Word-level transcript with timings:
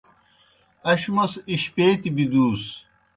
اش 0.89 1.03
موْس 1.15 1.33
اشپیتیْ 1.51 2.09
بِدُوس۔ 2.15 2.63